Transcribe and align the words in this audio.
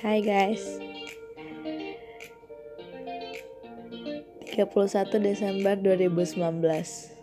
Hai 0.00 0.24
guys. 0.24 0.80
31 4.48 4.64
Desember 5.20 5.76
2019 5.76 6.40
365 6.40 7.20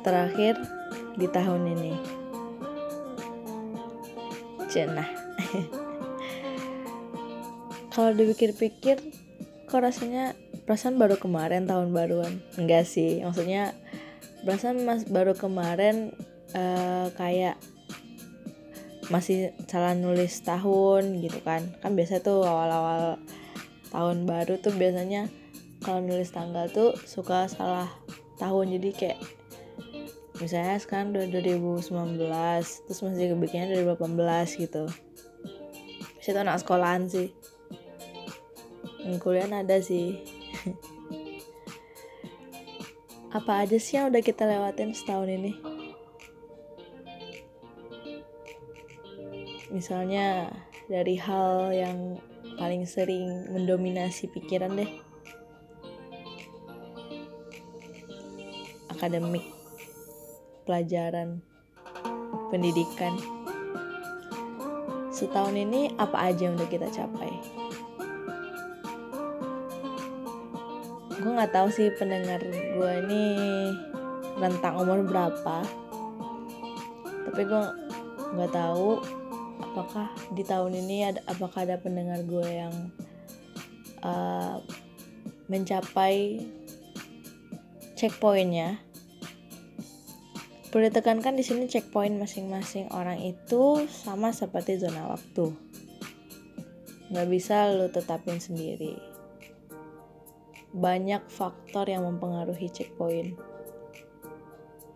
terakhir 0.00 0.56
di 1.20 1.28
tahun 1.28 1.76
ini. 1.76 1.92
Cenah. 4.72 5.12
Kalau 7.92 8.16
dipikir-pikir 8.16 8.96
Kok 9.72 9.80
rasanya 9.80 10.36
perasaan 10.68 11.00
baru 11.00 11.16
kemarin 11.16 11.64
tahun 11.64 11.96
baruan? 11.96 12.44
Enggak 12.60 12.84
sih 12.84 13.24
Maksudnya 13.24 13.72
perasaan 14.42 14.82
mas 14.82 15.06
baru 15.06 15.34
kemarin 15.38 16.10
uh, 16.54 17.08
Kayak 17.14 17.58
masih 19.10 19.50
salah 19.66 19.92
nulis 19.98 20.40
tahun 20.42 21.20
gitu 21.20 21.42
kan. 21.42 21.66
Kan 21.82 21.98
biasa 21.98 22.22
tuh 22.22 22.46
awal-awal 22.46 23.18
tahun 23.90 24.24
baru 24.24 24.56
tuh 24.62 24.72
biasanya 24.72 25.28
kalau 25.82 26.00
nulis 26.00 26.30
tanggal 26.30 26.70
tuh 26.70 26.94
suka 27.04 27.50
salah 27.50 27.90
tahun. 28.38 28.78
Jadi 28.78 28.88
kayak 28.94 29.20
misalnya 30.38 30.78
sekarang 30.78 31.12
udah 31.12 31.28
2019 31.28 31.86
terus 32.88 33.00
masih 33.02 33.34
kebikinnya 33.34 33.74
2018 33.82 34.62
gitu. 34.62 34.84
Tuh 36.22 36.38
anak 36.38 36.62
sekolahan 36.62 37.10
sih. 37.10 37.34
Kuliah 39.18 39.50
ada 39.50 39.82
sih 39.82 40.22
apa 43.32 43.64
aja 43.64 43.80
sih 43.80 43.96
yang 43.96 44.12
udah 44.12 44.20
kita 44.20 44.44
lewatin 44.44 44.92
setahun 44.92 45.28
ini 45.28 45.52
misalnya 49.72 50.52
dari 50.86 51.16
hal 51.16 51.72
yang 51.72 52.20
paling 52.60 52.84
sering 52.84 53.48
mendominasi 53.48 54.28
pikiran 54.28 54.76
deh 54.76 54.92
akademik, 59.02 59.42
pelajaran, 60.62 61.42
pendidikan. 62.54 63.18
Setahun 65.10 65.58
ini 65.58 65.90
apa 65.98 66.30
aja 66.30 66.46
yang 66.46 66.54
udah 66.54 66.70
kita 66.70 66.86
capai? 66.86 67.61
Gue 71.22 71.32
nggak 71.38 71.54
tahu 71.54 71.68
sih 71.70 71.94
pendengar 71.94 72.42
gue 72.50 72.92
ini 73.06 73.24
rentang 74.42 74.82
umur 74.82 75.06
berapa, 75.06 75.62
tapi 77.30 77.40
gue 77.46 77.62
nggak 78.34 78.50
tahu 78.50 78.98
apakah 79.62 80.10
di 80.34 80.42
tahun 80.42 80.82
ini 80.82 81.14
ada 81.14 81.20
apakah 81.30 81.62
ada 81.62 81.78
pendengar 81.78 82.18
gue 82.26 82.48
yang 82.50 82.74
uh, 84.02 84.58
mencapai 85.46 86.42
checkpointnya 87.94 88.82
Perlu 90.72 90.88
ditekankan 90.88 91.36
di 91.36 91.44
sini 91.44 91.68
checkpoint 91.68 92.16
masing-masing 92.16 92.88
orang 92.96 93.20
itu 93.20 93.84
sama 93.92 94.32
seperti 94.32 94.80
zona 94.80 95.04
waktu. 95.04 95.52
Nggak 97.12 97.28
bisa 97.28 97.68
lo 97.68 97.92
tetapin 97.92 98.40
sendiri. 98.40 99.11
Banyak 100.72 101.28
faktor 101.28 101.84
yang 101.84 102.08
mempengaruhi 102.08 102.72
checkpoint. 102.72 103.36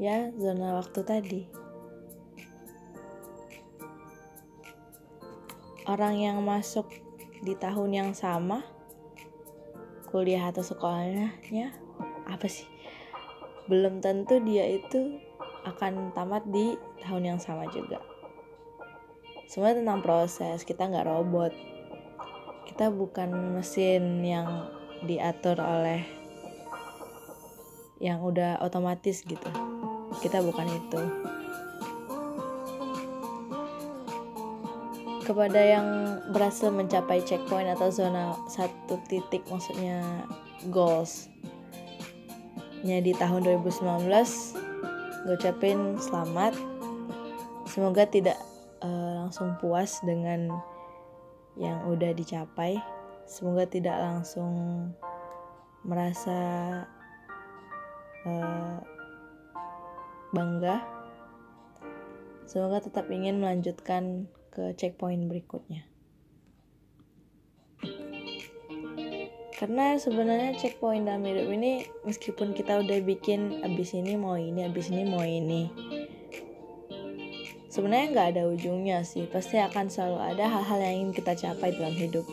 Ya, 0.01 0.33
zona 0.41 0.77
waktu 0.81 1.01
tadi. 1.05 1.43
Orang 5.85 6.17
yang 6.19 6.41
masuk 6.43 6.89
di 7.45 7.53
tahun 7.55 7.93
yang 7.93 8.11
sama, 8.17 8.65
kuliah 10.09 10.49
atau 10.49 10.65
sekolahnya, 10.65 11.71
apa 12.27 12.47
sih? 12.49 12.67
Belum 13.69 14.01
tentu 14.01 14.41
dia 14.43 14.67
itu 14.67 15.21
akan 15.69 16.11
tamat 16.17 16.43
di 16.49 16.75
tahun 17.05 17.37
yang 17.37 17.41
sama 17.41 17.69
juga. 17.71 18.01
Semua 19.47 19.77
tentang 19.77 20.03
proses, 20.03 20.67
kita 20.67 20.91
nggak 20.91 21.07
robot. 21.07 21.55
Kita 22.67 22.91
bukan 22.91 23.55
mesin 23.55 24.27
yang 24.27 24.76
diatur 25.05 25.61
oleh 25.61 26.07
yang 28.01 28.25
udah 28.25 28.61
otomatis 28.65 29.25
gitu. 29.25 29.51
Kita 30.25 30.41
bukan 30.41 30.69
itu. 30.69 31.03
Kepada 35.27 35.59
yang 35.59 35.89
berhasil 36.31 36.71
mencapai 36.71 37.21
checkpoint 37.27 37.75
atau 37.75 37.91
zona 37.91 38.33
satu 38.47 39.03
titik 39.11 39.43
maksudnya 39.51 40.25
goals 40.71 41.27
nya 42.87 43.03
di 43.03 43.11
tahun 43.19 43.43
2019 43.43 44.07
gue 45.27 45.35
ucapin 45.35 45.99
selamat 45.99 46.55
semoga 47.67 48.07
tidak 48.07 48.39
uh, 48.79 49.27
langsung 49.27 49.59
puas 49.59 49.99
dengan 50.07 50.55
yang 51.59 51.83
udah 51.91 52.15
dicapai 52.15 52.79
semoga 53.27 53.67
tidak 53.67 53.99
langsung 53.99 54.55
merasa 55.83 56.39
uh, 58.27 58.79
bangga. 60.31 60.83
Semoga 62.47 62.79
tetap 62.79 63.11
ingin 63.11 63.43
melanjutkan 63.43 64.31
ke 64.55 64.73
checkpoint 64.79 65.27
berikutnya. 65.27 65.83
Karena 69.57 69.97
sebenarnya 69.97 70.55
checkpoint 70.55 71.09
dalam 71.09 71.25
hidup 71.27 71.49
ini 71.51 71.89
meskipun 72.05 72.53
kita 72.55 72.81
udah 72.85 72.99
bikin 73.03 73.65
abis 73.65 73.97
ini 73.97 74.15
mau 74.15 74.37
ini 74.37 74.69
abis 74.69 74.93
ini 74.93 75.03
mau 75.09 75.25
ini 75.25 75.73
sebenarnya 77.73 78.07
nggak 78.13 78.29
ada 78.37 78.43
ujungnya 78.49 79.05
sih. 79.05 79.29
Pasti 79.29 79.61
akan 79.61 79.93
selalu 79.93 80.19
ada 80.37 80.45
hal-hal 80.49 80.79
yang 80.81 80.95
ingin 80.97 81.13
kita 81.13 81.33
capai 81.37 81.77
dalam 81.77 81.93
hidup 81.93 82.25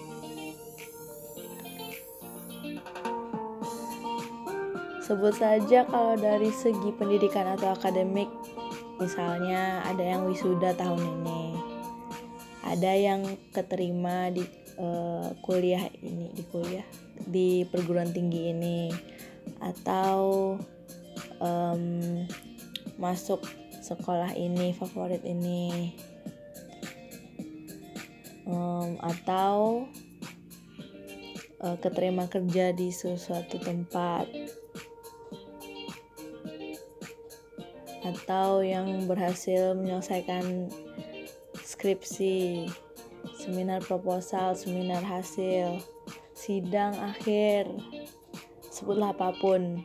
sebut 5.03 5.35
saja 5.35 5.83
kalau 5.83 6.15
dari 6.15 6.47
segi 6.47 6.95
pendidikan 6.95 7.43
atau 7.59 7.75
akademik 7.75 8.31
misalnya 9.03 9.83
ada 9.83 9.99
yang 9.99 10.23
wisuda 10.23 10.71
tahun 10.79 11.03
ini 11.03 11.43
ada 12.63 12.91
yang 12.95 13.27
keterima 13.51 14.31
di 14.31 14.47
uh, 14.79 15.35
kuliah 15.43 15.91
ini 15.99 16.31
di 16.31 16.43
kuliah 16.47 16.87
di 17.27 17.67
perguruan 17.67 18.15
tinggi 18.15 18.55
ini 18.55 18.87
atau 19.59 20.55
um, 21.43 22.23
masuk 22.95 23.43
sekolah 23.83 24.31
ini 24.39 24.71
favorit 24.71 25.27
ini 25.27 25.91
um, 28.47 28.95
atau 29.03 29.83
uh, 31.59 31.75
keterima 31.83 32.31
kerja 32.31 32.71
di 32.71 32.87
sesuatu 32.87 33.59
tempat 33.59 34.42
atau 38.03 38.59
yang 38.59 39.07
berhasil 39.07 39.75
menyelesaikan 39.79 40.67
skripsi 41.63 42.67
seminar 43.39 43.79
proposal 43.83 44.55
seminar 44.55 44.99
hasil 44.99 45.79
sidang 46.43 46.91
akhir, 46.99 47.71
sebutlah 48.67 49.15
apa 49.15 49.31
pun. 49.39 49.79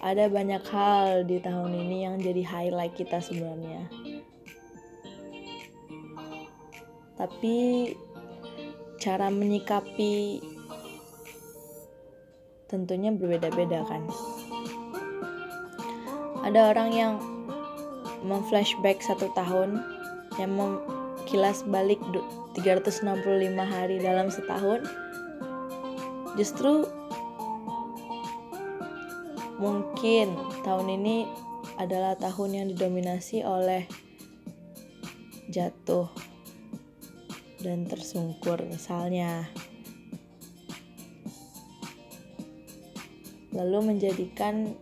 Ada 0.00 0.32
banyak 0.32 0.64
hal 0.64 1.28
di 1.28 1.42
tahun 1.44 1.76
ini 1.76 2.08
yang 2.08 2.16
jadi 2.22 2.40
highlight 2.40 2.96
kita 2.96 3.20
sebenarnya. 3.20 3.84
Tapi 7.20 7.56
cara 8.96 9.28
menyikapi 9.28 10.40
tentunya 12.64 13.12
berbeda-beda 13.12 13.84
kan. 13.84 14.08
Ada 16.50 16.74
orang 16.74 16.90
yang 16.90 17.14
memflashback 18.26 18.98
satu 19.06 19.30
tahun 19.38 19.86
yang 20.34 20.50
mem 20.50 20.82
kilas 21.30 21.62
balik 21.62 22.02
365 22.58 23.06
hari 23.54 24.02
dalam 24.02 24.34
setahun. 24.34 24.82
Justru 26.34 26.90
mungkin 29.62 30.34
tahun 30.66 30.98
ini 30.98 31.30
adalah 31.78 32.18
tahun 32.18 32.50
yang 32.50 32.66
didominasi 32.74 33.46
oleh 33.46 33.86
jatuh 35.54 36.10
dan 37.62 37.86
tersungkur 37.86 38.58
misalnya. 38.66 39.46
Lalu 43.54 43.94
menjadikan 43.94 44.74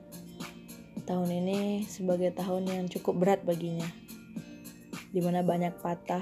tahun 1.08 1.40
ini 1.40 1.88
sebagai 1.88 2.36
tahun 2.36 2.68
yang 2.68 2.84
cukup 2.92 3.16
berat 3.16 3.40
baginya. 3.40 3.88
Di 5.08 5.24
mana 5.24 5.40
banyak 5.40 5.80
patah 5.80 6.20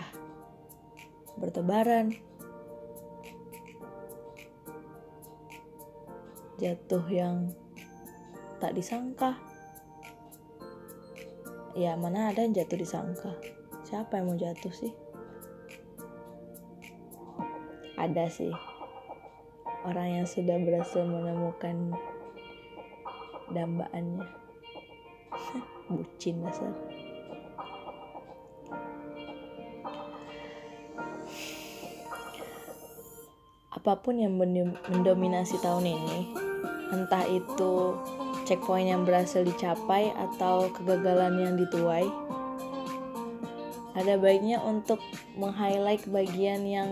bertebaran 1.34 2.14
jatuh 6.62 7.02
yang 7.10 7.50
tak 8.62 8.78
disangka. 8.78 9.34
Ya 11.74 11.98
mana 11.98 12.30
ada 12.30 12.46
yang 12.46 12.54
jatuh 12.54 12.78
disangka. 12.78 13.34
Siapa 13.82 14.22
yang 14.22 14.30
mau 14.30 14.38
jatuh 14.38 14.70
sih? 14.70 14.94
Ada 17.98 18.30
sih. 18.30 18.54
Orang 19.82 20.22
yang 20.22 20.26
sudah 20.30 20.62
berhasil 20.62 21.02
menemukan 21.02 21.90
dambaannya 23.50 24.45
bucin 25.86 26.42
dasar 26.42 26.74
apa 33.70 34.02
pun 34.02 34.18
yang 34.18 34.34
mendominasi 34.90 35.62
tahun 35.62 35.94
ini 35.94 36.18
entah 36.90 37.22
itu 37.30 37.94
checkpoint 38.42 38.90
yang 38.90 39.06
berhasil 39.06 39.46
dicapai 39.46 40.10
atau 40.14 40.66
kegagalan 40.74 41.38
yang 41.38 41.54
dituai 41.54 42.06
ada 43.94 44.18
baiknya 44.18 44.58
untuk 44.60 44.98
meng-highlight 45.38 46.02
bagian 46.10 46.66
yang 46.66 46.88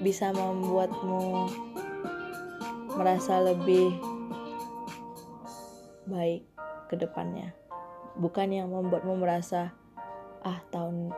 bisa 0.00 0.32
membuatmu 0.32 1.52
merasa 2.96 3.44
lebih 3.44 3.94
baik 6.08 6.57
ke 6.88 6.96
depannya. 6.96 7.52
Bukan 8.18 8.50
yang 8.50 8.72
membuatmu 8.72 9.20
merasa 9.20 9.76
ah 10.42 10.58
tahun 10.72 11.12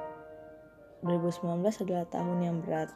2019 1.07 1.65
adalah 1.87 2.07
tahun 2.11 2.39
yang 2.45 2.57
berat. 2.61 2.93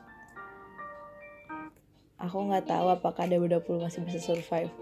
Aku 2.20 2.44
nggak 2.44 2.68
tahu 2.68 2.92
apakah 2.92 3.24
2020 3.30 3.84
masih 3.86 4.00
bisa 4.04 4.20
survive. 4.20 4.72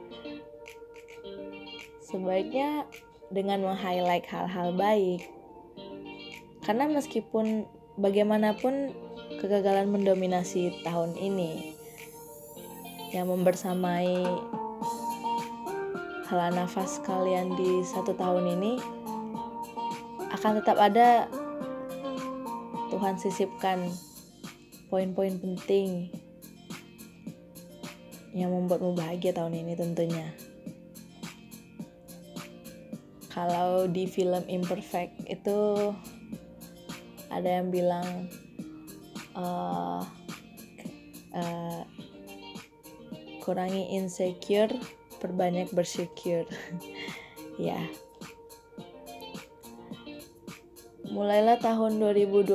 Sebaiknya 2.02 2.88
dengan 3.32 3.64
meng-highlight 3.64 4.26
hal-hal 4.28 4.74
baik. 4.74 5.24
Karena 6.62 6.86
meskipun 6.86 7.66
bagaimanapun 7.98 8.94
kegagalan 9.40 9.90
mendominasi 9.90 10.84
tahun 10.86 11.16
ini 11.18 11.74
yang 13.12 13.28
membersamai 13.28 14.24
hala 16.32 16.48
nafas 16.48 16.96
kalian 17.04 17.52
di 17.60 17.84
satu 17.84 18.16
tahun 18.16 18.56
ini 18.56 18.80
akan 20.32 20.64
tetap 20.64 20.80
ada. 20.80 21.28
Tuhan 22.88 23.20
sisipkan 23.20 23.92
poin-poin 24.88 25.36
penting 25.36 26.08
yang 28.32 28.48
membuatmu 28.48 28.96
bahagia 28.96 29.36
tahun 29.36 29.60
ini 29.60 29.76
tentunya. 29.76 30.32
Kalau 33.28 33.84
di 33.92 34.08
film 34.08 34.48
Imperfect 34.48 35.28
itu 35.28 35.92
ada 37.28 37.60
yang 37.60 37.68
bilang 37.68 38.32
uh, 39.36 40.00
uh, 41.36 41.84
kurangi 43.44 43.92
insecure 44.00 44.72
perbanyak 45.22 45.70
bersyukur. 45.70 46.44
Ya. 47.60 47.84
Mulailah 51.04 51.60
tahun 51.60 52.00
2020 52.00 52.48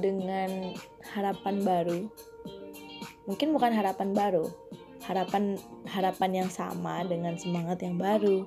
dengan 0.00 0.72
harapan 1.12 1.60
baru. 1.60 2.08
Mungkin 3.28 3.52
bukan 3.52 3.68
harapan 3.76 4.16
baru 4.16 4.48
harapan 5.10 5.58
harapan 5.90 6.44
yang 6.44 6.50
sama 6.54 7.02
dengan 7.02 7.34
semangat 7.34 7.82
yang 7.82 7.98
baru. 7.98 8.46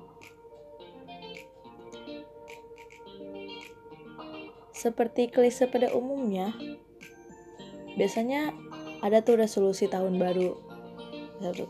Seperti 4.72 5.28
klise 5.28 5.68
pada 5.68 5.92
umumnya, 5.92 6.56
biasanya 8.00 8.52
ada 9.04 9.20
tuh 9.20 9.40
resolusi 9.40 9.88
tahun 9.88 10.16
baru, 10.16 10.56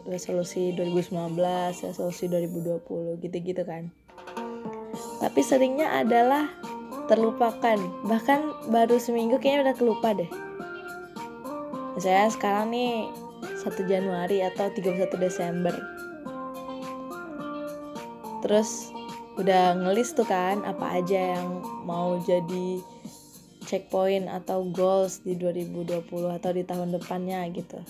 resolusi 0.09 0.77
2019, 0.77 1.37
resolusi 1.85 2.29
2020, 2.29 3.21
gitu-gitu 3.25 3.63
kan. 3.65 3.89
Tapi 5.21 5.41
seringnya 5.41 6.05
adalah 6.05 6.53
terlupakan, 7.09 7.77
bahkan 8.05 8.53
baru 8.69 8.97
seminggu 8.97 9.41
kayaknya 9.41 9.73
udah 9.73 9.77
kelupa 9.77 10.09
deh. 10.17 10.31
Saya 12.01 12.29
sekarang 12.29 12.75
nih 12.75 13.09
1 13.61 13.85
Januari 13.89 14.43
atau 14.45 14.69
31 14.73 15.17
Desember. 15.17 15.75
Terus 18.45 18.93
udah 19.41 19.75
ngelis 19.81 20.15
tuh 20.15 20.29
kan 20.29 20.63
apa 20.63 21.01
aja 21.01 21.41
yang 21.41 21.65
mau 21.83 22.21
jadi 22.23 22.79
checkpoint 23.65 24.29
atau 24.29 24.69
goals 24.71 25.25
di 25.25 25.35
2020 25.35 26.05
atau 26.37 26.51
di 26.53 26.63
tahun 26.63 26.95
depannya 26.95 27.43
gitu. 27.57 27.81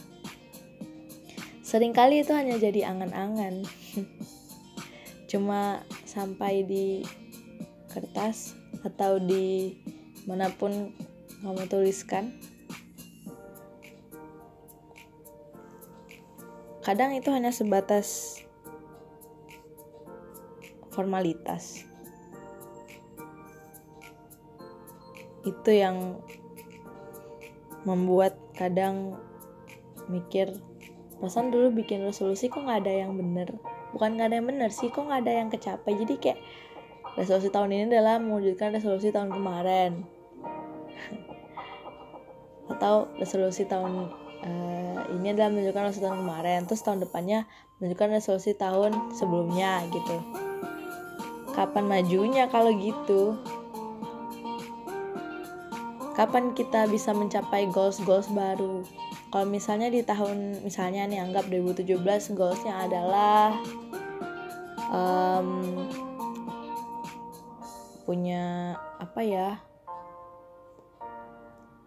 Seringkali 1.75 2.23
itu 2.23 2.31
hanya 2.31 2.55
jadi 2.55 2.87
angan-angan. 2.87 3.67
Cuma 5.31 5.83
sampai 6.07 6.63
di 6.63 7.03
kertas 7.91 8.55
atau 8.87 9.19
di 9.19 9.75
mana 10.31 10.55
pun 10.55 10.95
kamu 11.43 11.67
tuliskan. 11.67 12.31
Kadang 16.87 17.11
itu 17.19 17.35
hanya 17.35 17.51
sebatas 17.51 18.39
formalitas. 20.95 21.91
itu 25.45 25.71
yang 25.77 26.17
membuat 27.85 28.33
kadang 28.57 29.21
mikir 30.09 30.57
perasaan 31.19 31.55
dulu 31.55 31.71
bikin 31.83 32.03
resolusi 32.03 32.51
kok 32.51 32.65
nggak 32.65 32.87
ada 32.87 33.07
yang 33.07 33.15
bener? 33.15 33.55
Bukan 33.95 34.19
nggak 34.19 34.29
ada 34.33 34.37
yang 34.43 34.49
bener 34.49 34.71
sih 34.75 34.91
kok 34.91 35.07
nggak 35.07 35.21
ada 35.27 35.33
yang 35.33 35.49
kecapai? 35.51 35.93
Jadi 35.95 36.15
kayak 36.19 36.39
resolusi 37.15 37.49
tahun 37.51 37.71
ini 37.71 37.83
adalah 37.95 38.19
mewujudkan 38.19 38.75
resolusi 38.75 39.15
tahun 39.15 39.31
kemarin. 39.31 40.03
Atau 42.73 43.13
resolusi 43.23 43.65
tahun 43.65 44.11
uh, 44.43 45.01
ini 45.15 45.33
adalah 45.33 45.51
menunjukkan 45.55 45.83
resolusi 45.91 46.07
tahun 46.07 46.21
kemarin. 46.27 46.61
Terus 46.67 46.83
tahun 46.83 46.99
depannya 47.07 47.39
menunjukkan 47.79 48.09
resolusi 48.19 48.53
tahun 48.55 48.93
sebelumnya 49.15 49.87
gitu. 49.91 50.17
Kapan 51.55 51.87
majunya 51.87 52.51
kalau 52.51 52.75
gitu? 52.75 53.39
Kapan 56.15 56.55
kita 56.55 56.87
bisa 56.87 57.11
mencapai 57.11 57.67
goals-goals 57.71 58.31
baru 58.31 58.87
kalau 59.35 59.51
misalnya 59.51 59.91
di 59.91 60.07
tahun 60.07 60.63
misalnya 60.63 61.11
nih 61.11 61.19
anggap 61.19 61.51
2017 61.51 62.39
goalsnya 62.39 62.87
adalah 62.87 63.59
um, 64.95 65.75
punya 68.07 68.79
apa 69.03 69.21
ya 69.27 69.59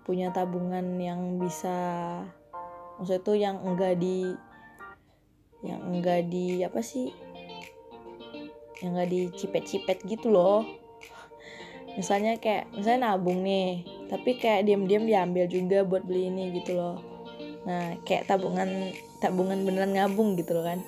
punya 0.04 0.36
tabungan 0.36 1.00
yang 1.00 1.40
bisa 1.40 1.72
maksud 3.00 3.24
itu 3.24 3.40
yang 3.40 3.64
enggak 3.64 3.96
di 3.96 4.36
yang 5.64 5.88
enggak 5.88 6.28
di 6.28 6.68
apa 6.68 6.84
sih 6.84 7.16
yang 8.84 8.92
enggak 8.92 9.08
dicipet-cipet 9.08 10.04
gitu 10.04 10.36
loh. 10.36 10.68
Misalnya 11.96 12.36
kayak 12.44 12.76
misalnya 12.76 13.16
nabung 13.16 13.40
nih 13.40 13.88
tapi 14.12 14.36
kayak 14.36 14.68
diam-diam 14.68 15.08
diambil 15.08 15.48
juga 15.48 15.88
buat 15.88 16.04
beli 16.04 16.28
ini 16.28 16.52
gitu 16.52 16.76
loh 16.76 17.17
nah 17.68 18.00
kayak 18.08 18.32
tabungan 18.32 18.96
tabungan 19.20 19.68
beneran 19.68 19.92
ngabung 19.92 20.40
gitu 20.40 20.56
loh 20.56 20.64
kan. 20.64 20.80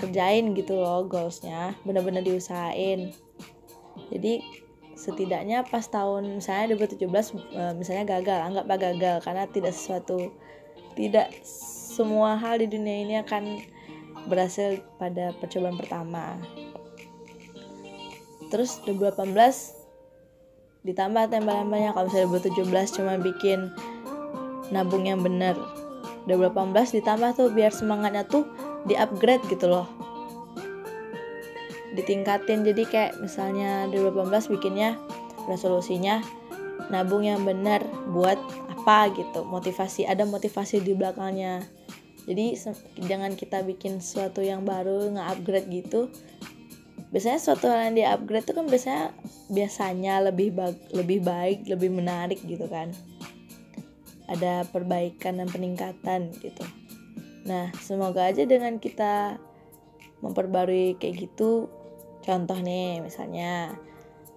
kerjain 0.00 0.54
gitu 0.56 0.78
loh 0.78 1.04
goalsnya 1.04 1.76
bener-bener 1.84 2.24
diusahain. 2.24 3.12
Jadi 4.08 4.64
setidaknya 4.94 5.66
pas 5.68 5.84
tahun 5.84 6.40
misalnya 6.40 6.78
2017 6.80 7.04
eh, 7.04 7.72
misalnya 7.76 8.04
gagal 8.08 8.38
anggaplah 8.40 8.78
gagal 8.80 9.16
karena 9.20 9.44
tidak 9.50 9.74
sesuatu 9.76 10.32
tidak 10.94 11.34
semua 11.94 12.34
hal 12.34 12.58
di 12.58 12.66
dunia 12.66 13.06
ini 13.06 13.14
akan 13.22 13.62
berhasil 14.26 14.82
pada 14.98 15.30
percobaan 15.38 15.78
pertama. 15.78 16.34
Terus 18.50 18.82
2018 18.82 19.30
ditambah 20.82 21.30
tembak-tembaknya 21.30 21.94
kalau 21.94 22.10
misalnya 22.10 22.50
2017 22.50 22.96
cuma 22.98 23.14
bikin 23.22 23.72
nabung 24.68 25.06
yang 25.08 25.22
bener 25.22 25.56
2018 26.28 27.00
ditambah 27.00 27.30
tuh 27.36 27.48
biar 27.52 27.72
semangatnya 27.72 28.24
tuh 28.26 28.48
di 28.84 28.96
upgrade 28.96 29.44
gitu 29.48 29.68
loh. 29.68 29.88
Ditingkatin 31.94 32.66
jadi 32.66 32.82
kayak 32.84 33.12
misalnya 33.22 33.86
2018 33.92 34.50
bikinnya 34.50 34.98
resolusinya 35.46 36.24
nabung 36.88 37.22
yang 37.24 37.44
benar 37.44 37.84
buat 38.12 38.36
apa 38.72 39.12
gitu. 39.16 39.44
Motivasi 39.46 40.04
ada 40.04 40.24
motivasi 40.28 40.84
di 40.84 40.92
belakangnya 40.92 41.64
jadi 42.24 42.56
jangan 43.04 43.36
kita 43.36 43.60
bikin 43.64 44.00
sesuatu 44.00 44.40
yang 44.40 44.64
baru 44.64 45.12
nge-upgrade 45.12 45.68
gitu 45.68 46.08
biasanya 47.14 47.38
suatu 47.38 47.70
hal 47.70 47.94
yang 47.94 47.94
di 47.94 48.02
upgrade 48.02 48.42
itu 48.42 48.54
kan 48.58 48.66
biasanya 48.66 49.04
biasanya 49.46 50.14
lebih 50.26 50.50
baik 50.50 50.78
lebih 50.90 51.22
baik 51.22 51.58
lebih 51.70 51.94
menarik 51.94 52.42
gitu 52.42 52.66
kan. 52.66 52.90
Ada 54.26 54.66
perbaikan 54.66 55.38
dan 55.38 55.46
peningkatan 55.46 56.34
gitu. 56.42 56.66
Nah 57.46 57.70
semoga 57.78 58.26
aja 58.26 58.42
dengan 58.42 58.82
kita 58.82 59.38
memperbarui 60.26 60.98
kayak 60.98 61.30
gitu 61.30 61.70
contoh 62.24 62.56
nih 62.58 63.04
misalnya 63.04 63.76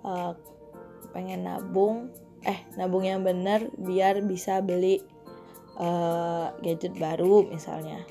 uh, 0.03 0.35
pengen 1.15 1.47
nabung 1.47 2.11
eh 2.43 2.61
nabung 2.75 3.07
yang 3.07 3.23
bener 3.23 3.71
biar 3.79 4.19
bisa 4.27 4.59
beli 4.59 4.99
uh, 5.77 6.51
gadget 6.61 6.97
baru 6.97 7.45
misalnya. 7.47 8.03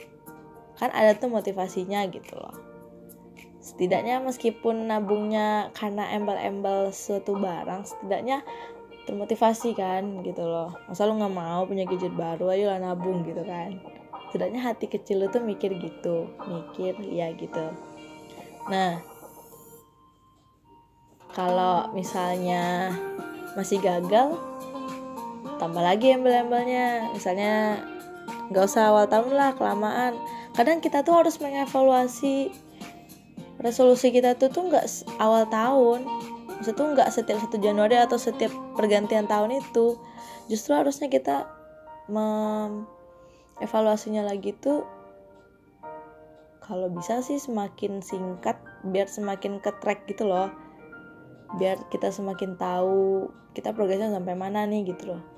Kan 0.78 0.92
ada 0.94 1.16
tuh 1.18 1.28
motivasinya 1.28 2.06
gitu 2.08 2.36
loh. 2.38 2.54
Setidaknya 3.60 4.22
meskipun 4.22 4.86
nabungnya 4.86 5.74
karena 5.74 6.14
embel-embel 6.14 6.94
suatu 6.94 7.34
barang 7.34 7.82
setidaknya 7.82 8.46
termotivasi 9.10 9.74
kan 9.74 10.22
gitu 10.22 10.46
loh. 10.46 10.74
Masa 10.86 11.06
lu 11.06 11.18
nggak 11.18 11.34
mau 11.34 11.66
punya 11.66 11.82
gadget 11.86 12.14
baru 12.14 12.54
ayo 12.54 12.70
lah 12.70 12.78
nabung 12.78 13.26
gitu 13.26 13.42
kan. 13.42 13.82
Setidaknya 14.30 14.60
hati 14.62 14.86
kecil 14.86 15.24
lu 15.24 15.26
tuh 15.30 15.42
mikir 15.42 15.74
gitu 15.78 16.30
mikir 16.46 16.94
ya 17.10 17.34
gitu. 17.34 17.74
Nah 18.70 19.02
kalau 21.34 21.90
misalnya 21.92 22.94
masih 23.58 23.82
gagal 23.82 24.36
tambah 25.56 25.82
lagi 25.82 26.12
embel-embelnya. 26.12 27.10
Misalnya 27.12 27.80
nggak 28.52 28.64
usah 28.64 28.92
awal 28.94 29.06
tahun 29.10 29.32
lah 29.34 29.50
kelamaan. 29.56 30.14
Kadang 30.54 30.80
kita 30.80 31.02
tuh 31.04 31.20
harus 31.20 31.36
mengevaluasi 31.42 32.52
resolusi 33.60 34.12
kita 34.12 34.36
tuh 34.36 34.52
tuh 34.52 34.68
nggak 34.72 34.86
awal 35.20 35.44
tahun. 35.48 36.04
Maksudnya 36.56 36.78
tuh 36.78 36.86
nggak 36.96 37.08
setiap 37.12 37.38
satu 37.44 37.56
Januari 37.60 37.96
atau 38.00 38.16
setiap 38.16 38.52
pergantian 38.78 39.28
tahun 39.28 39.60
itu. 39.60 40.00
Justru 40.48 40.72
harusnya 40.78 41.10
kita 41.12 41.50
evaluasinya 43.60 44.22
lagi 44.22 44.54
tuh 44.54 44.86
kalau 46.62 46.90
bisa 46.90 47.22
sih 47.22 47.38
semakin 47.38 48.02
singkat 48.02 48.58
biar 48.86 49.06
semakin 49.06 49.58
ke 49.60 49.70
track 49.82 50.06
gitu 50.08 50.26
loh. 50.26 50.48
Biar 51.60 51.78
kita 51.94 52.10
semakin 52.10 52.58
tahu 52.58 53.30
kita 53.54 53.70
progresnya 53.72 54.10
sampai 54.12 54.34
mana 54.34 54.66
nih 54.66 54.92
gitu 54.92 55.14
loh 55.14 55.35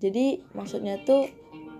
jadi 0.00 0.40
maksudnya 0.56 0.96
tuh 1.04 1.28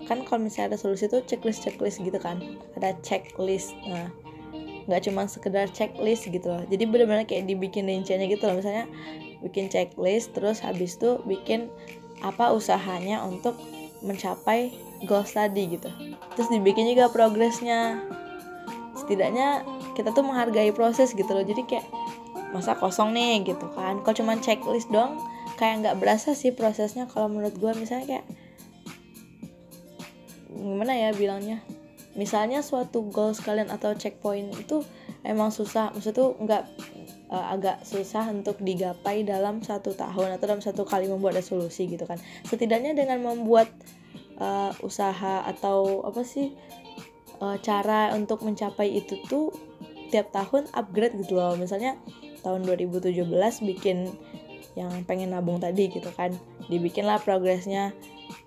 kan 0.05 0.25
kalau 0.25 0.45
misalnya 0.45 0.77
ada 0.77 0.79
solusi 0.81 1.09
tuh 1.09 1.25
checklist 1.25 1.65
checklist 1.65 2.01
gitu 2.01 2.17
kan. 2.21 2.41
Ada 2.77 2.97
checklist 3.01 3.73
nah 3.89 4.13
nggak 4.89 5.07
cuma 5.09 5.25
sekedar 5.29 5.69
checklist 5.73 6.29
gitu 6.29 6.49
loh. 6.49 6.65
Jadi 6.69 6.85
benar-benar 6.89 7.25
kayak 7.25 7.49
dibikin 7.49 7.89
rinciannya 7.89 8.29
gitu 8.29 8.45
loh. 8.49 8.61
Misalnya 8.61 8.89
bikin 9.41 9.73
checklist 9.73 10.37
terus 10.37 10.61
habis 10.61 11.01
tuh 11.01 11.25
bikin 11.25 11.73
apa 12.21 12.53
usahanya 12.53 13.25
untuk 13.25 13.57
mencapai 14.05 14.73
goals 15.09 15.33
tadi 15.33 15.77
gitu. 15.77 15.89
Terus 16.37 16.49
dibikin 16.53 16.93
juga 16.93 17.09
progresnya. 17.09 18.05
Setidaknya 18.97 19.65
kita 19.97 20.13
tuh 20.13 20.25
menghargai 20.25 20.77
proses 20.77 21.17
gitu 21.17 21.29
loh. 21.33 21.45
Jadi 21.45 21.65
kayak 21.65 21.89
masa 22.53 22.77
kosong 22.77 23.17
nih 23.17 23.49
gitu 23.49 23.65
kan. 23.73 24.05
Kalau 24.05 24.17
cuma 24.17 24.37
checklist 24.41 24.93
dong 24.93 25.17
kayak 25.61 25.85
nggak 25.85 25.99
berasa 26.01 26.33
sih 26.33 26.57
prosesnya 26.57 27.05
kalau 27.05 27.29
menurut 27.29 27.53
gue 27.61 27.73
misalnya 27.77 28.17
kayak 28.17 28.27
gimana 30.49 30.97
ya 30.97 31.13
bilangnya? 31.13 31.61
Misalnya 32.17 32.65
suatu 32.65 33.07
goal 33.13 33.37
sekalian 33.37 33.69
atau 33.69 33.93
checkpoint 33.93 34.57
itu 34.57 34.81
emang 35.23 35.53
susah. 35.53 35.93
Maksud 35.93 36.13
tuh 36.17 36.33
nggak 36.41 36.65
uh, 37.29 37.47
agak 37.55 37.85
susah 37.87 38.27
untuk 38.33 38.59
digapai 38.59 39.23
dalam 39.23 39.61
satu 39.61 39.95
tahun 39.95 40.41
atau 40.41 40.45
dalam 40.49 40.65
satu 40.65 40.83
kali 40.89 41.07
membuat 41.07 41.39
resolusi 41.39 41.87
gitu 41.87 42.09
kan. 42.09 42.17
Setidaknya 42.49 42.97
dengan 42.97 43.21
membuat 43.21 43.71
uh, 44.41 44.73
usaha 44.81 45.45
atau 45.45 46.03
apa 46.09 46.25
sih 46.27 46.57
uh, 47.39 47.61
cara 47.61 48.11
untuk 48.17 48.43
mencapai 48.43 48.97
itu 48.97 49.21
tuh 49.31 49.53
tiap 50.11 50.35
tahun 50.35 50.67
upgrade 50.75 51.15
gitu 51.21 51.39
loh. 51.39 51.55
Misalnya 51.55 51.95
tahun 52.43 52.67
2017 52.67 53.23
bikin 53.71 54.11
yang 54.81 55.05
pengen 55.05 55.37
nabung 55.37 55.61
tadi 55.61 55.93
gitu 55.93 56.09
kan. 56.17 56.33
Dibikinlah 56.73 57.21
progresnya 57.21 57.93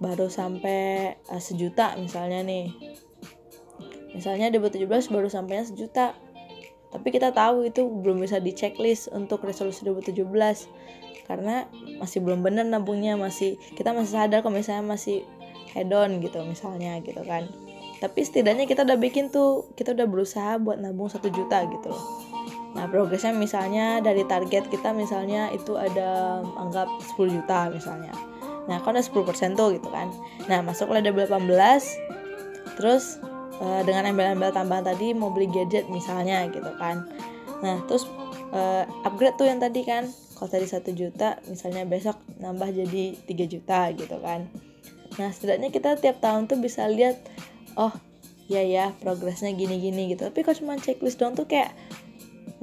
baru 0.01 0.27
sampai 0.27 1.13
uh, 1.29 1.41
sejuta 1.41 1.93
misalnya 2.01 2.41
nih. 2.41 2.73
Misalnya 4.17 4.49
2017 4.53 5.13
baru 5.13 5.29
sampainya 5.29 5.69
sejuta. 5.69 6.17
Tapi 6.93 7.09
kita 7.09 7.33
tahu 7.33 7.65
itu 7.65 7.85
belum 7.85 8.21
bisa 8.21 8.37
di 8.37 8.53
checklist 8.53 9.09
untuk 9.09 9.41
resolusi 9.45 9.81
2017 9.85 10.29
karena 11.23 11.65
masih 11.97 12.19
belum 12.19 12.43
benar 12.43 12.67
nabungnya 12.67 13.15
masih 13.15 13.55
kita 13.73 13.95
masih 13.95 14.19
sadar 14.19 14.43
kalau 14.43 14.59
misalnya 14.59 14.83
masih 14.93 15.23
head 15.73 15.89
on 15.89 16.21
gitu 16.21 16.37
misalnya 16.45 17.01
gitu 17.01 17.21
kan. 17.25 17.49
Tapi 17.97 18.19
setidaknya 18.21 18.69
kita 18.69 18.85
udah 18.85 18.99
bikin 18.99 19.33
tuh 19.33 19.73
kita 19.73 19.97
udah 19.97 20.05
berusaha 20.05 20.61
buat 20.61 20.77
nabung 20.77 21.09
satu 21.09 21.33
juta 21.33 21.65
gitu 21.65 21.89
loh 21.89 22.22
nah 22.73 22.89
progresnya 22.89 23.37
misalnya 23.37 24.01
dari 24.01 24.25
target 24.25 24.65
kita 24.69 24.97
misalnya 24.97 25.53
itu 25.53 25.77
ada 25.77 26.41
anggap 26.57 26.89
10 27.15 27.37
juta 27.37 27.69
misalnya. 27.69 28.13
Nah 28.65 28.79
kan 28.81 28.95
ada 28.95 29.03
10% 29.03 29.59
tuh 29.59 29.77
gitu 29.77 29.89
kan. 29.93 30.09
Nah 30.49 30.65
masuklah 30.65 31.03
ada 31.03 31.13
18 31.13 31.37
terus 32.73 33.21
uh, 33.61 33.81
dengan 33.85 34.09
embel-embel 34.09 34.49
tambahan 34.49 34.89
tadi 34.89 35.13
mau 35.13 35.29
beli 35.29 35.51
gadget 35.51 35.85
misalnya 35.91 36.49
gitu 36.49 36.71
kan. 36.81 37.05
Nah 37.61 37.83
terus 37.85 38.09
uh, 38.55 38.87
upgrade 39.05 39.37
tuh 39.37 39.47
yang 39.47 39.61
tadi 39.61 39.85
kan. 39.85 40.09
Kalau 40.33 40.49
tadi 40.49 40.65
satu 40.65 40.91
juta 40.91 41.39
misalnya 41.47 41.85
besok 41.85 42.17
nambah 42.41 42.73
jadi 42.73 43.15
3 43.29 43.53
juta 43.53 43.79
gitu 43.93 44.17
kan. 44.17 44.49
Nah 45.21 45.29
setidaknya 45.29 45.69
kita 45.69 45.95
tiap 46.01 46.17
tahun 46.19 46.49
tuh 46.49 46.57
bisa 46.57 46.89
lihat 46.89 47.21
oh 47.77 47.93
ya 48.49 48.65
ya 48.65 48.91
progresnya 48.99 49.53
gini-gini 49.53 50.11
gitu. 50.15 50.25
Tapi 50.27 50.41
kalau 50.41 50.57
cuma 50.57 50.73
checklist 50.81 51.21
dong 51.21 51.37
tuh 51.37 51.45
kayak 51.47 51.71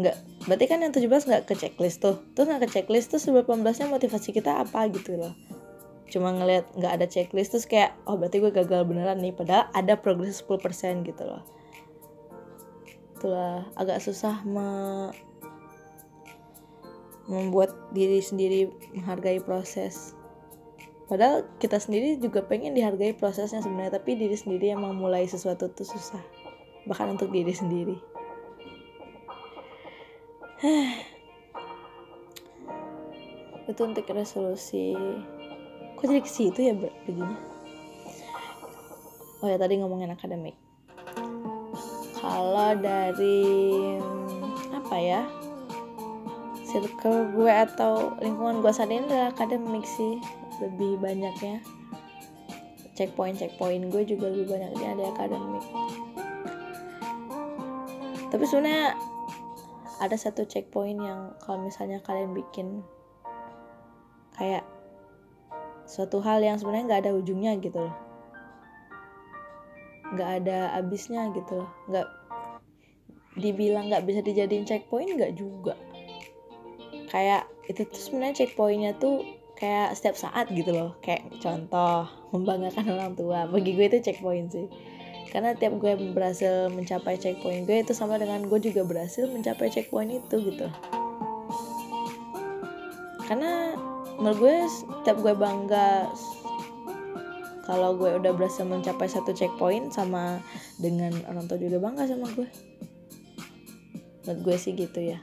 nggak 0.00 0.16
berarti 0.48 0.64
kan 0.64 0.80
yang 0.80 0.96
17 0.96 1.28
nggak 1.28 1.42
ke 1.44 1.54
checklist 1.60 2.00
tuh. 2.00 2.16
Tuh 2.32 2.48
nggak 2.48 2.64
ke 2.64 2.68
checklist 2.80 3.12
tuh 3.12 3.20
sebelum 3.20 3.60
18 3.60 3.84
nya 3.84 3.86
motivasi 3.92 4.32
kita 4.32 4.64
apa 4.64 4.88
gitu 4.88 5.20
loh. 5.20 5.36
Cuma 6.08 6.32
ngeliat 6.32 6.72
nggak 6.74 6.92
ada 6.96 7.06
checklist 7.06 7.52
terus 7.52 7.68
kayak 7.68 7.92
oh 8.08 8.16
berarti 8.16 8.40
gue 8.40 8.50
gagal 8.50 8.88
beneran 8.88 9.20
nih 9.20 9.36
padahal 9.36 9.68
ada 9.76 9.94
progres 10.00 10.40
10% 10.40 11.04
gitu 11.04 11.22
loh. 11.28 11.44
Itulah 13.20 13.68
agak 13.76 14.00
susah 14.00 14.40
me 14.48 14.68
membuat 17.30 17.70
diri 17.94 18.18
sendiri 18.18 18.72
menghargai 18.96 19.38
proses. 19.38 20.18
Padahal 21.06 21.46
kita 21.62 21.78
sendiri 21.78 22.18
juga 22.18 22.42
pengen 22.42 22.74
dihargai 22.74 23.14
prosesnya 23.14 23.62
sebenarnya 23.62 24.02
tapi 24.02 24.18
diri 24.18 24.34
sendiri 24.34 24.74
yang 24.74 24.82
memulai 24.82 25.28
sesuatu 25.28 25.70
itu 25.70 25.84
susah. 25.86 26.22
Bahkan 26.90 27.20
untuk 27.20 27.30
diri 27.30 27.54
sendiri 27.54 28.09
itu 33.70 33.80
untuk 33.80 34.04
resolusi. 34.12 34.92
Kok 35.96 36.04
jadi 36.04 36.20
ke 36.20 36.28
situ 36.28 36.60
ya 36.60 36.76
begini. 36.76 37.32
Oh 39.40 39.48
ya 39.48 39.56
tadi 39.56 39.80
ngomongin 39.80 40.12
akademik. 40.12 40.52
Kalau 42.20 42.76
dari 42.76 43.40
apa 44.76 44.96
ya 45.00 45.24
circle 46.68 47.32
gue 47.32 47.48
atau 47.48 48.20
lingkungan 48.20 48.60
gue 48.60 48.68
saat 48.68 48.92
ini 48.92 49.08
adalah 49.08 49.32
akademik 49.32 49.88
sih 49.88 50.20
lebih 50.60 51.00
banyaknya. 51.00 51.64
Checkpoint 53.00 53.40
checkpoint 53.40 53.88
gue 53.88 54.04
juga 54.04 54.28
lebih 54.28 54.52
banyaknya 54.52 54.92
ada 54.92 55.04
akademik. 55.08 55.64
Tapi 58.28 58.44
sebenarnya 58.44 58.92
ada 60.00 60.16
satu 60.16 60.48
checkpoint 60.48 60.98
yang 61.04 61.36
kalau 61.44 61.60
misalnya 61.60 62.00
kalian 62.00 62.32
bikin 62.32 62.80
kayak 64.32 64.64
suatu 65.84 66.24
hal 66.24 66.40
yang 66.40 66.56
sebenarnya 66.56 66.88
nggak 66.88 67.02
ada 67.04 67.12
ujungnya 67.12 67.52
gitu 67.60 67.84
loh. 67.84 67.94
Nggak 70.16 70.30
ada 70.42 70.58
abisnya 70.80 71.28
gitu 71.36 71.60
loh. 71.60 71.70
Nggak 71.92 72.08
dibilang 73.36 73.92
nggak 73.92 74.04
bisa 74.08 74.24
dijadiin 74.24 74.64
checkpoint 74.64 75.20
nggak 75.20 75.36
juga. 75.36 75.76
Kayak 77.12 77.44
itu 77.68 77.84
tuh 77.84 78.00
sebenarnya 78.00 78.42
checkpointnya 78.42 78.92
tuh 78.96 79.20
kayak 79.60 79.92
setiap 79.92 80.16
saat 80.16 80.48
gitu 80.48 80.72
loh. 80.72 80.96
Kayak 81.04 81.28
contoh 81.44 82.08
membanggakan 82.32 82.88
orang 82.96 83.12
tua. 83.12 83.44
Bagi 83.44 83.76
gue 83.76 83.86
itu 83.92 84.00
checkpoint 84.00 84.48
sih 84.48 84.66
karena 85.30 85.54
tiap 85.54 85.78
gue 85.78 85.94
berhasil 86.10 86.66
mencapai 86.74 87.14
checkpoint 87.14 87.64
gue 87.64 87.86
itu 87.86 87.94
sama 87.94 88.18
dengan 88.18 88.42
gue 88.44 88.58
juga 88.58 88.82
berhasil 88.82 89.30
mencapai 89.30 89.70
checkpoint 89.70 90.10
itu 90.10 90.36
gitu. 90.42 90.66
Karena 93.30 93.78
menurut 94.18 94.38
gue 94.42 94.56
tiap 95.06 95.22
gue 95.22 95.34
bangga 95.38 96.10
kalau 97.62 97.94
gue 97.94 98.18
udah 98.18 98.34
berhasil 98.34 98.66
mencapai 98.66 99.06
satu 99.06 99.30
checkpoint 99.30 99.94
sama 99.94 100.42
dengan 100.82 101.14
orang 101.30 101.46
tua 101.46 101.62
juga 101.62 101.78
bangga 101.78 102.10
sama 102.10 102.26
gue. 102.34 102.50
Menurut 104.26 104.40
gue 104.42 104.56
sih 104.58 104.74
gitu 104.74 104.98
ya. 105.14 105.22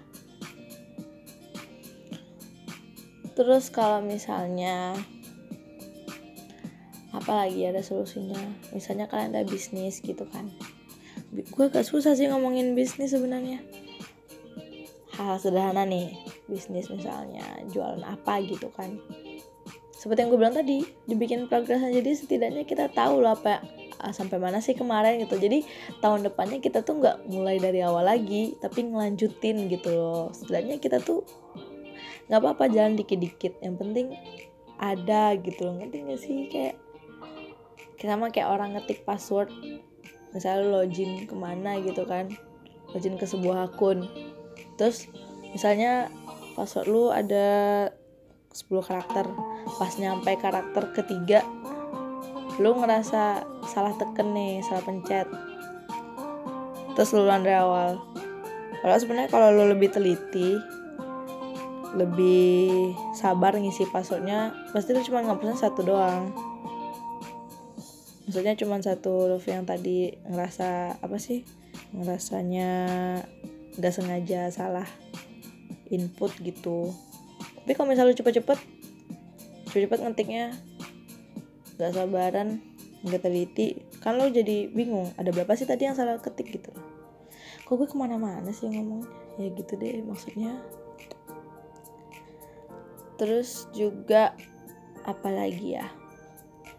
Terus 3.36 3.68
kalau 3.70 4.00
misalnya 4.02 4.96
apalagi 7.18 7.66
ada 7.66 7.82
solusinya. 7.82 8.38
Misalnya 8.72 9.10
kalian 9.10 9.34
ada 9.34 9.44
bisnis 9.44 10.00
gitu 10.00 10.24
kan. 10.30 10.48
Gue 11.34 11.68
gak 11.68 11.84
susah 11.84 12.14
sih 12.14 12.30
ngomongin 12.30 12.78
bisnis 12.78 13.12
sebenarnya. 13.12 13.60
Hal 15.18 15.42
sederhana 15.42 15.82
nih 15.84 16.14
bisnis 16.46 16.94
misalnya 16.94 17.44
jualan 17.74 18.06
apa 18.06 18.40
gitu 18.46 18.70
kan. 18.72 19.02
Seperti 19.98 20.24
yang 20.24 20.30
gue 20.30 20.40
bilang 20.40 20.56
tadi 20.56 20.86
dibikin 21.10 21.50
progres 21.50 21.82
jadi 21.82 22.14
setidaknya 22.14 22.70
kita 22.70 22.94
tahu 22.94 23.26
lah 23.26 23.34
apa 23.34 23.66
ah, 23.98 24.14
sampai 24.14 24.38
mana 24.38 24.62
sih 24.62 24.78
kemarin 24.78 25.18
gitu. 25.26 25.42
Jadi 25.42 25.66
tahun 26.06 26.30
depannya 26.30 26.62
kita 26.62 26.86
tuh 26.86 27.02
nggak 27.02 27.26
mulai 27.34 27.58
dari 27.58 27.82
awal 27.82 28.06
lagi 28.06 28.54
tapi 28.62 28.86
ngelanjutin 28.86 29.66
gitu 29.74 29.90
loh. 29.90 30.30
Setidaknya 30.38 30.78
kita 30.78 31.02
tuh 31.02 31.26
nggak 32.30 32.40
apa-apa 32.40 32.70
jalan 32.70 32.94
dikit-dikit. 32.94 33.58
Yang 33.66 33.76
penting 33.82 34.08
ada 34.78 35.34
gitu 35.42 35.66
loh. 35.66 35.82
Ngerti 35.82 35.98
gak 36.06 36.22
sih? 36.22 36.38
Kayak 36.54 36.76
sama 38.06 38.30
kayak 38.30 38.54
orang 38.54 38.78
ngetik 38.78 39.02
password. 39.02 39.50
Misalnya 40.36 40.70
login 40.70 41.26
ke 41.26 41.34
mana 41.34 41.82
gitu 41.82 42.06
kan. 42.06 42.30
Login 42.94 43.18
ke 43.18 43.26
sebuah 43.26 43.74
akun. 43.74 44.06
Terus 44.78 45.10
misalnya 45.50 46.14
password 46.54 46.86
lu 46.86 47.10
ada 47.10 47.48
10 48.54 48.70
karakter. 48.86 49.26
Pas 49.82 49.94
nyampe 49.98 50.30
karakter 50.38 50.94
ketiga 50.94 51.42
lu 52.58 52.74
ngerasa 52.74 53.46
salah 53.70 53.94
teken 53.98 54.34
nih 54.34 54.62
salah 54.66 54.86
pencet. 54.86 55.26
Terus 56.94 57.14
lu 57.14 57.26
dari 57.26 57.54
awal. 57.54 58.02
Kalau 58.82 58.98
sebenarnya 58.98 59.30
kalau 59.30 59.50
lu 59.54 59.74
lebih 59.74 59.90
teliti 59.90 60.58
lebih 61.98 62.94
sabar 63.18 63.58
ngisi 63.58 63.90
passwordnya 63.90 64.54
pasti 64.76 64.94
lu 64.94 65.02
cuma 65.02 65.24
ngapusin 65.24 65.58
satu 65.58 65.82
doang 65.82 66.30
maksudnya 68.28 68.60
cuma 68.60 68.76
satu 68.84 69.24
huruf 69.24 69.48
yang 69.48 69.64
tadi 69.64 70.20
ngerasa 70.28 71.00
apa 71.00 71.16
sih 71.16 71.48
ngerasanya 71.96 72.70
gak 73.80 73.94
sengaja 73.96 74.52
salah 74.52 74.84
input 75.88 76.36
gitu. 76.44 76.92
Tapi 77.64 77.72
kalau 77.72 77.88
misalnya 77.88 78.20
cepet-cepet 78.20 78.60
cepet-cepet 79.72 80.00
ngetiknya 80.04 80.52
gak 81.80 81.96
sabaran 81.96 82.60
gak 83.08 83.24
teliti 83.24 83.80
kan 84.04 84.20
lo 84.20 84.28
jadi 84.28 84.68
bingung 84.76 85.08
ada 85.16 85.32
berapa 85.32 85.56
sih 85.56 85.64
tadi 85.64 85.88
yang 85.88 85.96
salah 85.96 86.20
ketik 86.20 86.52
gitu. 86.52 86.76
Kok 87.64 87.76
gue 87.80 87.88
ke 87.88 87.96
mana-mana 87.96 88.52
sih 88.52 88.68
ngomong? 88.68 89.08
Ya 89.40 89.52
gitu 89.56 89.80
deh 89.80 90.04
maksudnya. 90.04 90.60
Terus 93.16 93.72
juga 93.72 94.36
apalagi 95.08 95.80
ya 95.80 95.88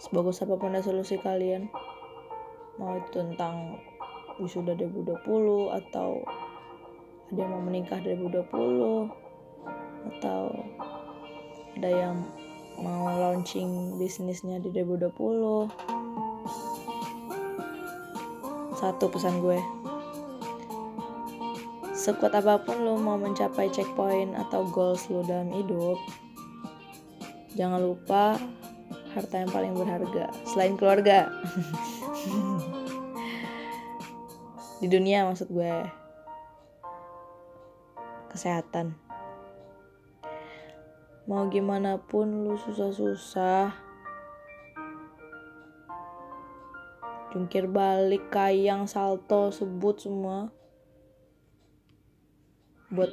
sebagus 0.00 0.40
apa 0.40 0.56
pun 0.56 0.72
resolusi 0.72 1.20
kalian 1.20 1.68
mau 2.80 2.96
itu 2.96 3.12
tentang 3.12 3.76
wisuda 4.40 4.72
2020 4.72 5.20
atau 5.76 6.24
ada 7.28 7.36
yang 7.36 7.52
mau 7.52 7.60
menikah 7.60 8.00
2020 8.00 9.12
atau 10.16 10.48
ada 11.76 11.90
yang 11.92 12.24
mau 12.80 13.12
launching 13.12 14.00
bisnisnya 14.00 14.56
di 14.64 14.72
2020 14.72 15.68
satu 18.80 19.12
pesan 19.12 19.44
gue. 19.44 19.79
Sekuat 22.00 22.32
apa 22.32 22.56
pun 22.64 22.80
lo 22.80 22.96
mau 22.96 23.20
mencapai 23.20 23.68
checkpoint 23.68 24.32
atau 24.32 24.64
goals 24.72 25.04
lo 25.12 25.20
dalam 25.20 25.52
hidup, 25.52 26.00
jangan 27.52 27.76
lupa 27.76 28.40
harta 29.12 29.44
yang 29.44 29.52
paling 29.52 29.76
berharga 29.76 30.32
selain 30.48 30.80
keluarga. 30.80 31.28
Di 34.80 34.88
dunia 34.88 35.28
maksud 35.28 35.52
gue. 35.52 35.76
Kesehatan. 38.32 38.96
Mau 41.28 41.52
gimana 41.52 42.00
pun 42.00 42.48
lu 42.48 42.56
susah-susah, 42.56 43.76
jungkir 47.36 47.68
balik 47.68 48.32
kayang 48.32 48.88
salto 48.88 49.52
sebut 49.52 50.00
semua 50.00 50.48
buat 52.90 53.10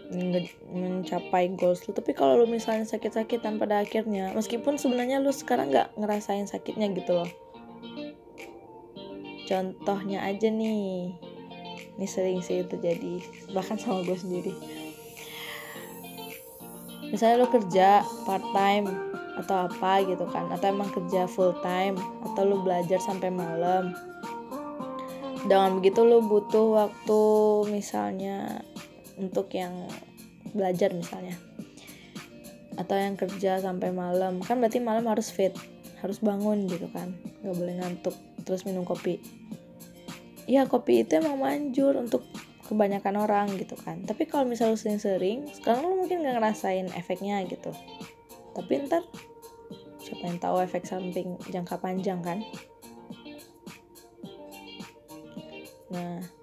mencapai 0.74 1.54
goals 1.54 1.86
lu. 1.86 1.94
Tapi 1.94 2.18
kalau 2.18 2.44
lu 2.44 2.46
misalnya 2.50 2.90
sakit-sakitan 2.90 3.62
pada 3.62 3.86
akhirnya 3.86 4.34
meskipun 4.34 4.82
sebenarnya 4.82 5.22
lu 5.22 5.30
sekarang 5.30 5.70
nggak 5.70 5.94
ngerasain 5.98 6.50
sakitnya 6.50 6.90
gitu 6.98 7.22
loh. 7.22 7.30
Contohnya 9.48 10.26
aja 10.26 10.50
nih. 10.50 11.14
Ini 11.98 12.06
sering 12.06 12.46
sih 12.46 12.62
terjadi 12.62 13.22
bahkan 13.54 13.78
sama 13.78 14.06
gue 14.06 14.18
sendiri. 14.18 14.54
Misalnya 17.08 17.46
lu 17.46 17.48
kerja 17.50 18.04
part 18.28 18.44
time 18.52 18.86
atau 19.38 19.70
apa 19.70 20.02
gitu 20.04 20.26
kan 20.34 20.50
atau 20.50 20.74
emang 20.74 20.90
kerja 20.90 21.30
full 21.30 21.54
time 21.62 21.96
atau 22.26 22.42
lu 22.44 22.62
belajar 22.66 22.98
sampai 22.98 23.30
malam. 23.30 23.94
Dengan 25.48 25.80
begitu 25.80 26.04
lu 26.04 26.26
butuh 26.26 26.76
waktu 26.76 27.22
misalnya 27.72 28.66
untuk 29.18 29.52
yang 29.52 29.90
belajar 30.54 30.94
misalnya. 30.94 31.36
Atau 32.78 32.96
yang 32.96 33.18
kerja 33.18 33.60
sampai 33.60 33.90
malam. 33.90 34.40
Kan 34.40 34.62
berarti 34.62 34.78
malam 34.78 35.10
harus 35.10 35.34
fit 35.34 35.54
harus 35.98 36.22
bangun 36.22 36.70
gitu 36.70 36.88
kan. 36.94 37.14
Nggak 37.42 37.56
boleh 37.58 37.76
ngantuk 37.82 38.16
terus 38.46 38.64
minum 38.64 38.86
kopi. 38.86 39.18
Ya 40.48 40.64
kopi 40.70 41.04
itu 41.04 41.20
emang 41.20 41.42
manjur 41.42 41.98
untuk 41.98 42.24
kebanyakan 42.70 43.16
orang 43.20 43.48
gitu 43.58 43.76
kan. 43.80 44.06
Tapi 44.06 44.30
kalau 44.30 44.46
misalnya 44.46 44.78
sering-sering 44.78 45.50
sekarang 45.52 45.88
lu 45.88 46.06
mungkin 46.06 46.24
nggak 46.24 46.38
ngerasain 46.40 46.88
efeknya 46.94 47.44
gitu. 47.50 47.74
Tapi 48.54 48.88
ntar 48.88 49.04
siapa 50.00 50.24
yang 50.24 50.40
tahu 50.40 50.64
efek 50.64 50.88
samping 50.88 51.36
jangka 51.52 51.82
panjang 51.82 52.24
kan. 52.24 52.40
Nah 55.92 56.37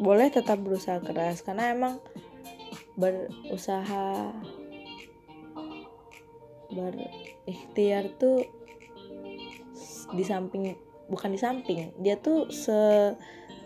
boleh 0.00 0.32
tetap 0.32 0.56
berusaha 0.64 0.96
keras 1.04 1.44
karena 1.44 1.76
emang 1.76 1.94
berusaha 2.96 4.32
berikhtiar 6.72 8.08
tuh 8.16 8.48
di 10.16 10.24
samping 10.24 10.74
bukan 11.12 11.30
di 11.36 11.38
samping 11.38 11.92
dia 12.00 12.16
tuh 12.16 12.48
se 12.48 13.12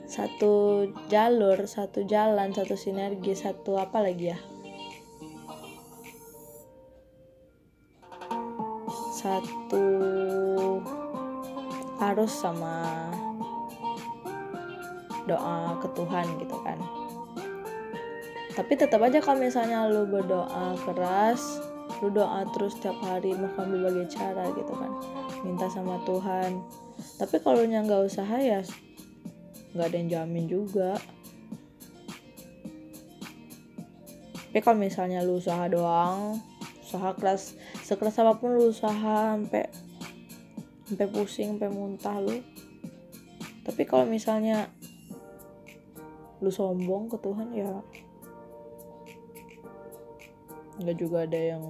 satu 0.04 0.84
jalur 1.08 1.64
satu 1.64 2.04
jalan 2.04 2.52
satu 2.52 2.76
sinergi 2.76 3.32
satu 3.32 3.80
apa 3.80 4.04
lagi 4.04 4.36
ya? 4.36 4.38
Satu 9.16 9.84
arus 11.96 12.32
sama 12.36 13.08
doa 15.24 15.78
ke 15.80 15.88
Tuhan 15.96 16.26
gitu 16.40 16.56
kan. 16.64 16.78
Tapi 18.54 18.72
tetap 18.78 19.02
aja 19.02 19.18
kalau 19.18 19.42
misalnya 19.42 19.90
lu 19.90 20.06
berdoa 20.06 20.78
keras 20.86 21.58
lu 22.02 22.10
doa 22.10 22.42
terus 22.54 22.74
setiap 22.76 22.96
hari 23.02 23.34
makan 23.34 23.74
berbagai 23.74 24.14
cara 24.14 24.46
gitu 24.54 24.72
kan. 24.74 24.92
Minta 25.42 25.66
sama 25.70 25.98
Tuhan. 26.06 26.62
Tapi 27.18 27.36
kalau 27.42 27.66
nya 27.66 27.82
nggak 27.82 28.06
usaha 28.06 28.36
ya 28.38 28.62
nggak 29.74 29.86
ada 29.90 29.96
yang 29.98 30.08
jamin 30.10 30.46
juga. 30.46 30.94
Tapi 34.54 34.62
kalau 34.62 34.78
misalnya 34.78 35.18
lu 35.26 35.42
usaha 35.42 35.66
doang 35.66 36.38
usaha 36.94 37.10
keras 37.18 37.58
sekeras 37.82 38.22
apa 38.22 38.38
pun 38.38 38.54
lu 38.54 38.70
usaha 38.70 39.34
sampai 39.34 39.66
sampai 40.86 41.06
pusing 41.10 41.58
sampai 41.58 41.74
muntah 41.74 42.22
lu. 42.22 42.38
Tapi 43.66 43.82
kalau 43.82 44.06
misalnya 44.06 44.70
lu 46.42 46.50
sombong 46.50 47.06
ke 47.10 47.16
Tuhan 47.18 47.50
ya 47.54 47.82
nggak 50.74 50.96
juga 50.98 51.22
ada 51.22 51.38
yang 51.38 51.62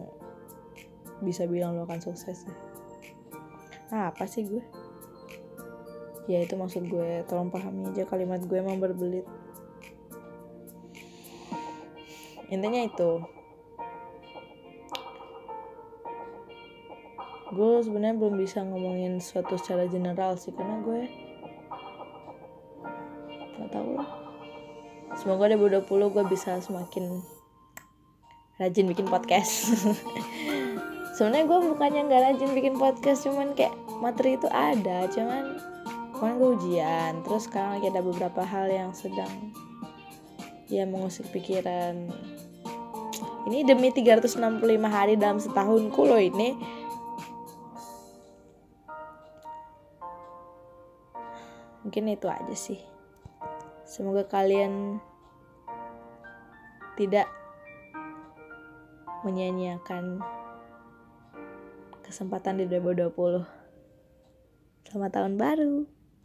bisa 1.20 1.44
bilang 1.44 1.76
lo 1.76 1.84
akan 1.84 2.00
sukses 2.00 2.44
ya. 2.48 2.54
Nah, 3.92 4.10
apa 4.10 4.24
sih 4.24 4.48
gue? 4.48 4.64
Ya 6.24 6.40
itu 6.40 6.56
maksud 6.56 6.88
gue, 6.88 7.20
tolong 7.28 7.52
pahami 7.52 7.92
aja 7.92 8.08
kalimat 8.08 8.40
gue 8.40 8.56
emang 8.56 8.80
berbelit. 8.80 9.28
Intinya 12.48 12.80
itu. 12.80 13.12
Gue 17.54 17.86
sebenarnya 17.86 18.18
belum 18.18 18.34
bisa 18.40 18.66
ngomongin 18.66 19.20
suatu 19.22 19.54
secara 19.60 19.86
general 19.86 20.34
sih 20.34 20.50
karena 20.50 20.80
gue 20.82 21.00
nggak 23.60 23.70
tahu 23.70 23.90
lah. 23.94 24.23
Semoga 25.14 25.46
2020 25.54 25.86
gue 26.10 26.24
bisa 26.26 26.58
semakin 26.58 27.22
rajin 28.58 28.86
bikin 28.90 29.06
podcast. 29.06 29.70
Sebenarnya 31.14 31.46
gue 31.46 31.58
bukannya 31.70 32.00
nggak 32.10 32.22
rajin 32.30 32.50
bikin 32.50 32.74
podcast 32.74 33.30
cuman 33.30 33.54
kayak 33.54 33.70
materi 34.02 34.34
itu 34.34 34.50
ada 34.50 35.06
cuman 35.06 35.54
kemarin 36.10 36.34
gue 36.42 36.50
ujian 36.58 37.12
terus 37.22 37.46
sekarang 37.46 37.78
lagi 37.78 37.86
ada 37.94 38.02
beberapa 38.02 38.42
hal 38.42 38.66
yang 38.66 38.90
sedang 38.90 39.30
ya 40.66 40.82
mengusik 40.82 41.30
pikiran. 41.30 42.10
Ini 43.46 43.62
demi 43.62 43.94
365 43.94 44.40
hari 44.90 45.14
dalam 45.14 45.38
setahunku 45.38 46.00
loh 46.02 46.18
ini. 46.18 46.58
Mungkin 51.86 52.10
itu 52.10 52.26
aja 52.26 52.56
sih 52.56 52.93
semoga 53.94 54.26
kalian 54.26 54.98
tidak 56.98 57.30
menyanyiakan 59.22 60.18
kesempatan 62.02 62.58
di 62.58 62.66
2020. 62.66 63.46
Selamat 64.90 65.10
tahun 65.14 65.38
baru. 65.38 65.93